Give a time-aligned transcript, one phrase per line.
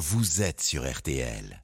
[0.00, 1.62] vous êtes sur RTL.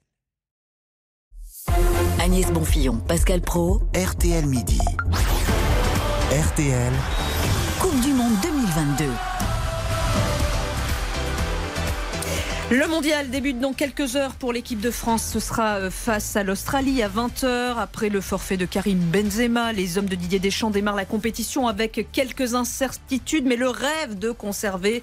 [2.19, 4.77] Agnès Bonfillon, Pascal Pro, RTL Midi.
[6.29, 6.93] RTL,
[7.79, 9.05] Coupe du Monde 2022.
[12.69, 15.23] Le mondial débute dans quelques heures pour l'équipe de France.
[15.23, 17.77] Ce sera euh, face à l'Australie à 20h.
[17.77, 22.09] Après le forfait de Karim Benzema, les hommes de Didier Deschamps démarrent la compétition avec
[22.11, 25.01] quelques incertitudes, mais le rêve de conserver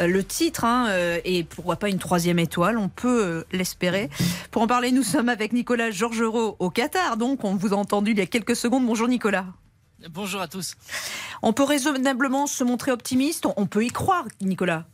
[0.00, 4.10] euh, le titre hein, euh, et pourquoi pas une troisième étoile, on peut l'espérer.
[4.50, 7.16] Pour en parler, nous sommes avec Nicolas Georgerot au Qatar.
[7.16, 8.84] Donc, on vous a entendu il y a quelques secondes.
[8.84, 9.46] Bonjour Nicolas.
[10.10, 10.74] Bonjour à tous.
[11.42, 13.46] On peut raisonnablement se montrer optimiste.
[13.56, 14.84] On peut y croire, Nicolas.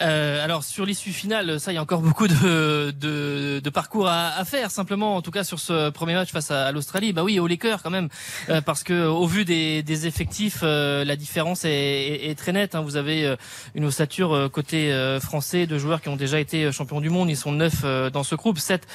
[0.00, 4.08] Euh, alors sur l'issue finale, ça il y a encore beaucoup de, de, de parcours
[4.08, 4.70] à, à, faire.
[4.70, 7.82] Simplement, en tout cas sur ce premier match face à, l'Australie, bah oui, au Lakers
[7.82, 8.08] quand même,
[8.50, 12.74] euh, parce que au vu des, des effectifs, euh, la différence est, est, très nette.
[12.74, 12.82] Hein.
[12.82, 13.36] Vous avez euh,
[13.74, 17.30] une ossature euh, côté français de joueurs qui ont déjà été champions du monde.
[17.30, 18.58] Ils sont neuf dans ce groupe.
[18.58, 18.86] Sept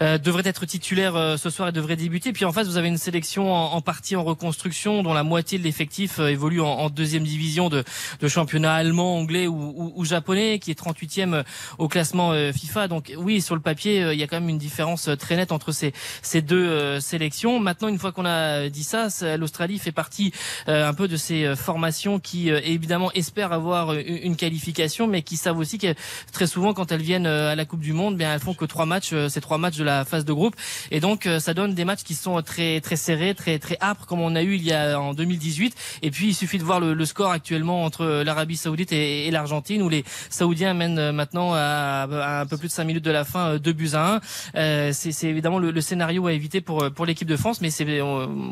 [0.00, 2.32] devraient être titulaires ce soir et devraient débuter.
[2.32, 5.58] Puis en face, vous avez une sélection en, en partie en reconstruction, dont la moitié
[5.58, 7.84] de l'effectif évolue en, en, deuxième division de,
[8.20, 11.42] de championnat allemand, anglais ou, ou japonais qui est 38e euh,
[11.78, 12.88] au classement euh, FIFA.
[12.88, 15.52] Donc oui, sur le papier, euh, il y a quand même une différence très nette
[15.52, 17.60] entre ces, ces deux sélections.
[17.60, 20.32] Maintenant, une fois qu'on a dit ça, l'Australie fait partie
[20.66, 25.78] un peu de ces formations qui évidemment espèrent avoir une qualification, mais qui savent aussi
[25.78, 25.94] que
[26.32, 28.86] très souvent, quand elles viennent à la Coupe du Monde, bien elles font que trois
[28.86, 30.56] matchs, ces trois matchs de la phase de groupe,
[30.90, 34.20] et donc ça donne des matchs qui sont très très serrés, très très âpres, comme
[34.20, 35.74] on a eu il y a en 2018.
[36.02, 39.30] Et puis il suffit de voir le, le score actuellement entre l'Arabie Saoudite et, et
[39.30, 43.10] l'Argentine, où les Saoudiens mènent euh, maintenant à, un peu plus de 5 minutes de
[43.10, 44.20] la fin 2 euh, buts à 1.
[44.56, 47.86] Euh, c'est évidemment le, scénario à éviter pour pour l'équipe de France, mais c'est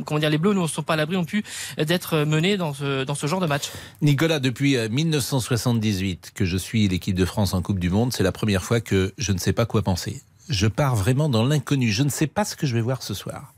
[0.05, 1.45] comment dire les Bleus ne sont pas à l'abri ont pu
[1.77, 3.71] d'être menés dans ce dans ce genre de match.
[4.03, 8.33] Nicolas, depuis 1978 que je suis l'équipe de France en Coupe du Monde, c'est la
[8.33, 11.91] première fois que je ne sais pas quoi penser je pars vraiment dans l'inconnu.
[11.91, 13.55] Je ne sais pas ce que je vais voir ce soir.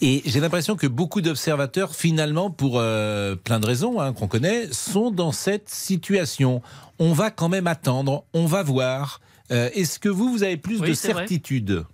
[0.00, 5.10] Et j'ai l'impression que beaucoup d'observateurs, finalement, pour plein de raisons hein, qu'on connaît, sont
[5.10, 6.62] dans cette situation
[7.00, 9.20] on va quand même attendre, on va voir.
[9.50, 11.84] Euh, est-ce que vous, vous avez plus de certitude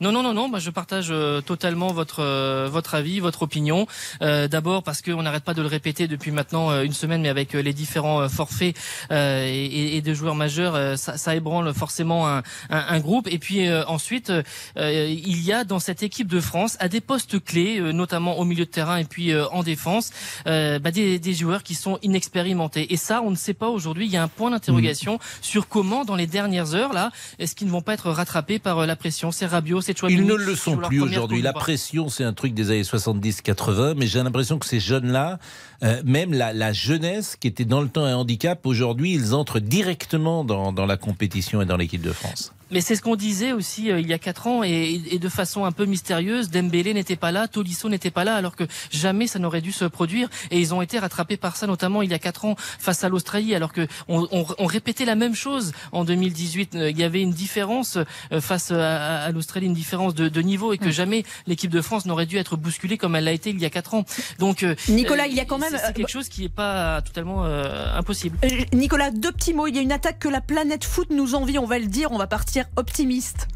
[0.00, 0.48] non, non, non, non.
[0.48, 3.86] Moi, je partage euh, totalement votre euh, votre avis, votre opinion.
[4.22, 7.52] Euh, D'abord parce qu'on n'arrête pas de le répéter depuis maintenant une semaine, mais avec
[7.52, 8.76] les différents forfaits
[9.10, 13.28] et, et, de joueurs majeurs, ça, ça, ébranle forcément un, un, un groupe.
[13.28, 14.32] Et puis ensuite,
[14.76, 18.64] il y a dans cette équipe de France, à des postes clés, notamment au milieu
[18.64, 20.10] de terrain et puis en défense,
[20.44, 22.92] bah, des, des, joueurs qui sont inexpérimentés.
[22.92, 24.06] Et ça, on ne sait pas aujourd'hui.
[24.06, 25.18] Il y a un point d'interrogation mmh.
[25.42, 28.86] sur comment, dans les dernières heures, là, est-ce qu'ils ne vont pas être rattrapés par
[28.86, 29.32] la pression?
[29.32, 29.75] C'est Rabiot,
[30.08, 31.42] ils ne le sont plus aujourd'hui.
[31.42, 35.38] La pression, c'est un truc des années 70-80, mais j'ai l'impression que ces jeunes-là,
[35.82, 39.60] euh, même la, la, jeunesse qui était dans le temps un handicap, aujourd'hui, ils entrent
[39.60, 42.52] directement dans, dans la compétition et dans l'équipe de France.
[42.70, 45.28] Mais c'est ce qu'on disait aussi euh, il y a quatre ans et, et, de
[45.28, 46.50] façon un peu mystérieuse.
[46.50, 49.84] Dembélé n'était pas là, Tolisso n'était pas là, alors que jamais ça n'aurait dû se
[49.84, 50.28] produire.
[50.50, 53.08] Et ils ont été rattrapés par ça, notamment il y a quatre ans face à
[53.08, 56.74] l'Australie, alors que on, on, on, répétait la même chose en 2018.
[56.74, 57.98] Euh, il y avait une différence
[58.32, 61.80] euh, face à, à l'Australie, une différence de, de, niveau, et que jamais l'équipe de
[61.80, 64.04] France n'aurait dû être bousculée comme elle l'a été il y a quatre ans.
[64.40, 68.36] Donc Nicolas, il y a quand même c'est quelque chose qui n'est pas totalement impossible.
[68.72, 69.68] Nicolas, deux petits mots.
[69.68, 71.58] Il y a une attaque que la planète foot nous envie.
[71.58, 72.10] On va le dire.
[72.10, 73.46] On va partir optimiste.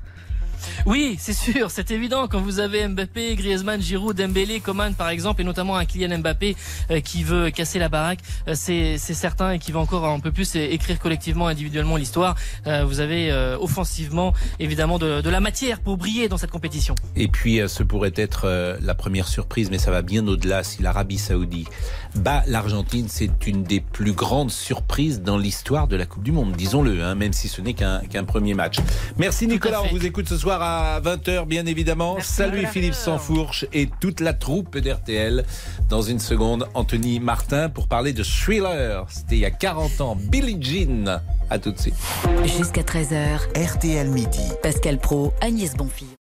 [0.87, 2.29] Oui, c'est sûr, c'est évident.
[2.29, 6.57] Quand vous avez Mbappé, Griezmann, Giroud, Dembélé, Coman par exemple, et notamment un Kylian Mbappé
[6.91, 10.33] euh, qui veut casser la baraque, euh, c'est certain et qui va encore un peu
[10.33, 12.35] plus écrire collectivement, individuellement l'histoire.
[12.67, 16.95] Euh, vous avez offensivement évidemment de, de, la matière pour briller dans cette compétition.
[17.17, 20.63] Et puis ce pourrait être la première surprise, mais ça va bien au-delà.
[20.63, 21.69] Si l'Arabie Saoudite
[22.15, 26.53] bat l'Argentine, c'est une des plus grandes surprises dans l'histoire de la Coupe du Monde,
[26.53, 28.79] disons-le, hein, même si ce n'est qu'un qu'un premier match.
[29.19, 32.17] Merci Nicolas, on vous écoute ce soir à 20h, bien évidemment.
[32.21, 35.45] Salut Philippe Sansfourche et toute la troupe d'RTL.
[35.89, 39.07] Dans une seconde, Anthony Martin pour parler de Thriller.
[39.09, 40.17] C'était il y a 40 ans.
[40.17, 41.21] Billie Jean.
[41.51, 41.95] À tout de suite.
[42.45, 43.39] Jusqu'à 13h.
[43.57, 44.53] RTL Midi.
[44.63, 46.20] Pascal Pro, Agnès Bonfils.